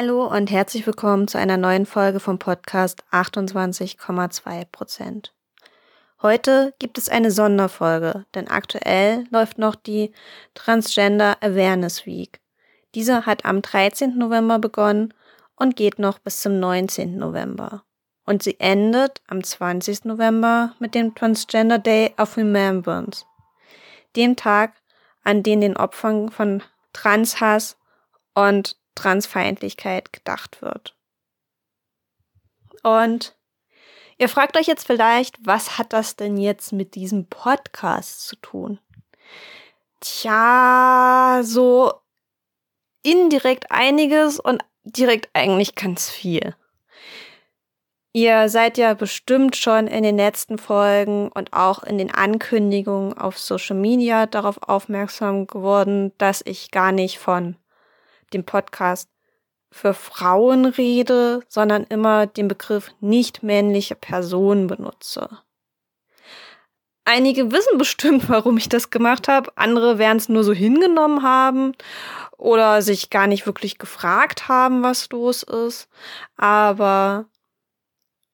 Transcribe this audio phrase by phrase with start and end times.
[0.00, 5.34] Hallo und herzlich willkommen zu einer neuen Folge vom Podcast 28,2 Prozent.
[6.22, 10.12] Heute gibt es eine Sonderfolge, denn aktuell läuft noch die
[10.54, 12.38] Transgender Awareness Week.
[12.94, 14.16] Diese hat am 13.
[14.16, 15.12] November begonnen
[15.56, 17.16] und geht noch bis zum 19.
[17.18, 17.82] November.
[18.24, 20.04] Und sie endet am 20.
[20.04, 23.24] November mit dem Transgender Day of Remembrance,
[24.14, 24.74] dem Tag,
[25.24, 26.62] an dem den Opfern von
[26.92, 27.76] Transhass
[28.34, 30.96] und Transfeindlichkeit gedacht wird.
[32.82, 33.36] Und
[34.18, 38.80] ihr fragt euch jetzt vielleicht, was hat das denn jetzt mit diesem Podcast zu tun?
[40.00, 41.92] Tja, so
[43.02, 46.54] indirekt einiges und direkt eigentlich ganz viel.
[48.12, 53.38] Ihr seid ja bestimmt schon in den letzten Folgen und auch in den Ankündigungen auf
[53.38, 57.56] Social Media darauf aufmerksam geworden, dass ich gar nicht von
[58.32, 59.08] dem Podcast
[59.70, 65.28] für Frauen rede, sondern immer den Begriff nicht männliche Person benutze.
[67.04, 69.50] Einige wissen bestimmt, warum ich das gemacht habe.
[69.56, 71.72] Andere werden es nur so hingenommen haben
[72.36, 75.88] oder sich gar nicht wirklich gefragt haben, was los ist.
[76.36, 77.26] Aber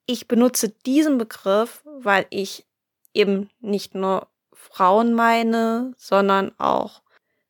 [0.06, 2.67] ich benutze diesen Begriff, weil ich
[3.14, 7.04] eben nicht nur Frauen meine, sondern auch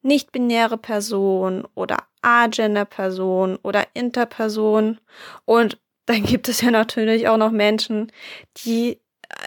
[0.05, 5.01] nicht-binäre Personen oder Agender-Person oder Interperson.
[5.45, 8.13] Und dann gibt es ja natürlich auch noch Menschen,
[8.59, 9.01] die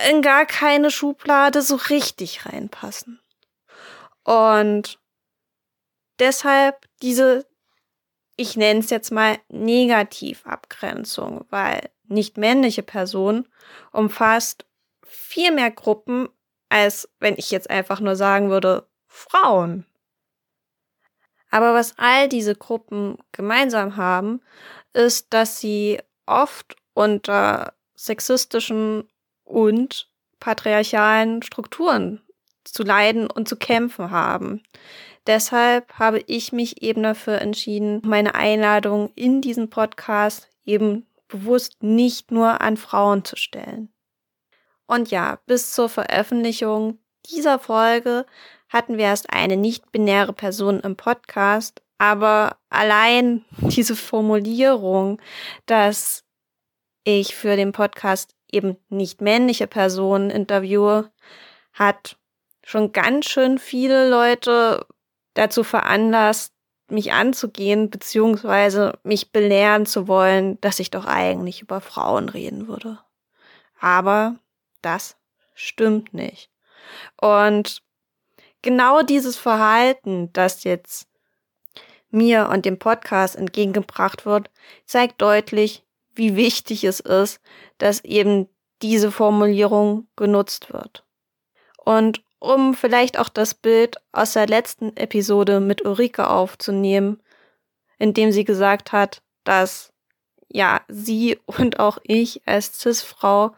[0.09, 3.19] in gar keine Schublade so richtig reinpassen.
[4.23, 4.99] Und
[6.19, 7.45] deshalb diese,
[8.35, 13.47] ich nenne es jetzt mal Negativabgrenzung, weil nicht männliche Person
[13.91, 14.65] umfasst
[15.05, 16.29] viel mehr Gruppen,
[16.69, 19.85] als wenn ich jetzt einfach nur sagen würde, Frauen.
[21.49, 24.41] Aber was all diese Gruppen gemeinsam haben,
[24.93, 29.07] ist, dass sie oft unter sexistischen
[29.43, 30.09] und
[30.39, 32.21] patriarchalen Strukturen
[32.63, 34.61] zu leiden und zu kämpfen haben.
[35.25, 42.31] Deshalb habe ich mich eben dafür entschieden, meine Einladung in diesen Podcast eben bewusst nicht
[42.31, 43.89] nur an Frauen zu stellen.
[44.85, 48.25] Und ja, bis zur Veröffentlichung dieser Folge
[48.69, 55.21] hatten wir erst eine nicht-binäre Person im Podcast, aber allein diese Formulierung,
[55.65, 56.23] dass
[57.03, 61.11] ich für den Podcast eben nicht männliche Personen interviewe,
[61.73, 62.17] hat
[62.63, 64.85] schon ganz schön viele Leute
[65.33, 66.53] dazu veranlasst,
[66.89, 72.99] mich anzugehen, beziehungsweise mich belehren zu wollen, dass ich doch eigentlich über Frauen reden würde.
[73.79, 74.35] Aber
[74.81, 75.17] das
[75.53, 76.49] stimmt nicht.
[77.19, 77.83] Und
[78.61, 81.07] genau dieses Verhalten, das jetzt
[82.09, 84.49] mir und dem Podcast entgegengebracht wird,
[84.85, 87.39] zeigt deutlich, wie wichtig es ist,
[87.77, 88.47] dass eben
[88.81, 91.03] diese Formulierung genutzt wird.
[91.83, 97.21] Und um vielleicht auch das Bild aus der letzten Episode mit Ulrike aufzunehmen,
[97.97, 99.91] in dem sie gesagt hat, dass
[100.49, 103.53] ja, sie und auch ich als Cis-Frau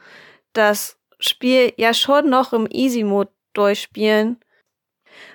[0.53, 4.39] das Spiel ja schon noch im Easy-Mode durchspielen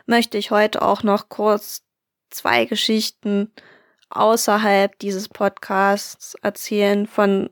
[0.07, 1.83] möchte ich heute auch noch kurz
[2.31, 3.53] zwei Geschichten
[4.11, 7.51] außerhalb dieses Podcasts erzählen von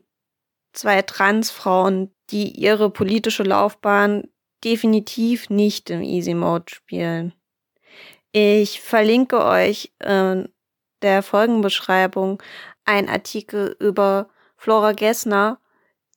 [0.73, 4.23] zwei Transfrauen, die ihre politische Laufbahn
[4.63, 7.33] definitiv nicht im Easy Mode spielen.
[8.31, 10.49] Ich verlinke euch in
[11.01, 12.41] der Folgenbeschreibung
[12.85, 15.59] einen Artikel über Flora Gessner,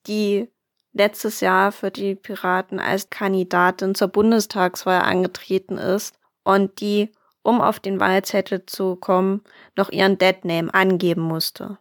[0.06, 0.48] die
[0.96, 7.12] letztes Jahr für die Piraten als Kandidatin zur Bundestagswahl angetreten ist und die,
[7.42, 9.42] um auf den Wahlzettel zu kommen,
[9.76, 11.78] noch ihren Deadname angeben musste.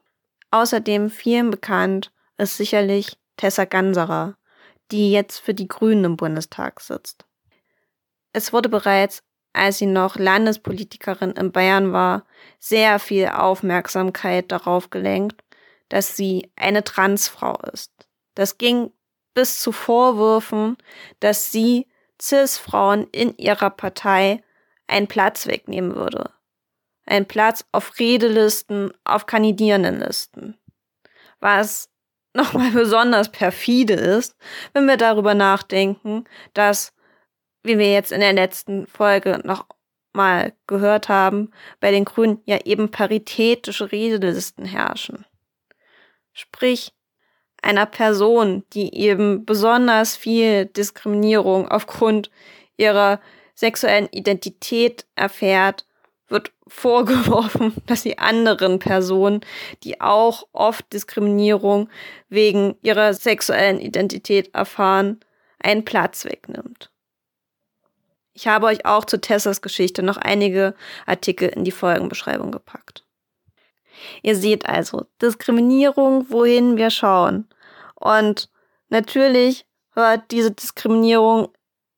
[0.51, 4.36] Außerdem vielen bekannt ist sicherlich Tessa Ganserer,
[4.92, 7.25] die jetzt für die Grünen im Bundestag sitzt.
[8.34, 9.24] Es wurde bereits,
[9.54, 12.25] als sie noch Landespolitikerin in Bayern war,
[12.60, 15.42] sehr viel Aufmerksamkeit darauf gelenkt,
[15.89, 17.92] dass sie eine Transfrau ist.
[18.36, 18.92] Das ging
[19.36, 20.78] bis zu Vorwürfen,
[21.20, 21.88] dass sie
[22.20, 24.44] CIS-Frauen in ihrer Partei
[24.88, 26.32] einen Platz wegnehmen würde.
[27.06, 30.58] Ein Platz auf Redelisten, auf Kandidierendenlisten.
[31.40, 31.92] Was
[32.34, 34.36] nochmal besonders perfide ist,
[34.74, 36.94] wenn wir darüber nachdenken, dass,
[37.64, 39.68] wie wir jetzt in der letzten Folge noch
[40.12, 45.26] mal gehört haben, bei den Grünen ja eben paritätische Redelisten herrschen.
[46.34, 46.94] Sprich,
[47.65, 52.29] einer Person, die eben besonders viel Diskriminierung aufgrund
[52.77, 53.19] ihrer
[53.56, 55.85] sexuellen Identität erfährt,
[56.27, 59.41] wird vorgeworfen, dass sie anderen Personen,
[59.83, 61.89] die auch oft Diskriminierung
[62.29, 65.19] wegen ihrer sexuellen Identität erfahren,
[65.59, 66.91] einen Platz wegnimmt.
[68.33, 70.75] Ich habe euch auch zu Tessas Geschichte noch einige
[71.06, 73.06] Artikel in die Folgenbeschreibung gepackt.
[74.21, 77.47] Ihr seht also, Diskriminierung, wohin wir schauen.
[78.06, 78.52] Und
[78.90, 79.66] natürlich
[79.96, 81.48] hört diese Diskriminierung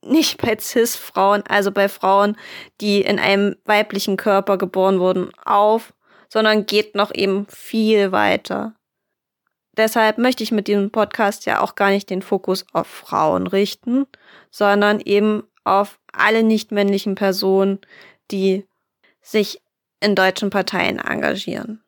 [0.01, 2.37] nicht bei CIS-Frauen, also bei Frauen,
[2.79, 5.93] die in einem weiblichen Körper geboren wurden, auf,
[6.29, 8.73] sondern geht noch eben viel weiter.
[9.75, 14.07] Deshalb möchte ich mit diesem Podcast ja auch gar nicht den Fokus auf Frauen richten,
[14.49, 17.79] sondern eben auf alle nichtmännlichen Personen,
[18.31, 18.65] die
[19.21, 19.61] sich
[19.99, 21.83] in deutschen Parteien engagieren.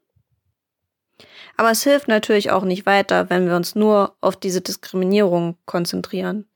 [1.60, 6.48] Aber es hilft natürlich auch nicht weiter, wenn wir uns nur auf diese Diskriminierung konzentrieren.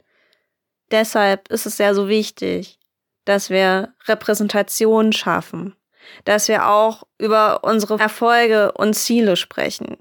[0.91, 2.79] Deshalb ist es sehr so wichtig,
[3.25, 5.75] dass wir Repräsentation schaffen,
[6.23, 9.97] dass wir auch über unsere Erfolge und Ziele sprechen,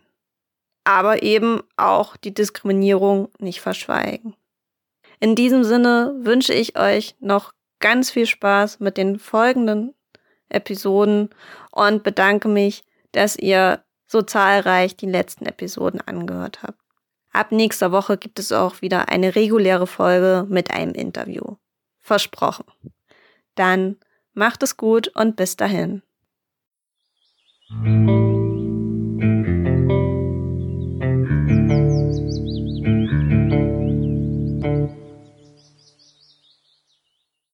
[0.85, 4.37] aber eben auch die Diskriminierung nicht verschweigen.
[5.19, 7.51] In diesem Sinne wünsche ich euch noch
[7.81, 9.97] ganz viel Spaß mit den folgenden
[10.49, 11.31] Episoden
[11.73, 13.83] und bedanke mich, dass ihr
[14.13, 16.79] so zahlreich die letzten Episoden angehört habt.
[17.33, 21.57] Ab nächster Woche gibt es auch wieder eine reguläre Folge mit einem Interview.
[22.03, 22.67] Versprochen.
[23.55, 23.97] Dann
[24.35, 26.03] macht es gut und bis dahin.